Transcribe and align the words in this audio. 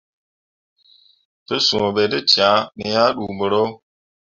Te 1.45 1.55
sũũ 1.67 1.87
be 1.95 2.03
ne 2.11 2.19
cãã, 2.31 2.53
me 2.77 2.85
ah 3.03 3.11
ɗuu 3.15 3.31
mbǝro. 3.35 3.63